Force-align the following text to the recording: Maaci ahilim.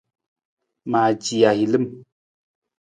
Maaci 0.91 1.37
ahilim. 1.51 1.85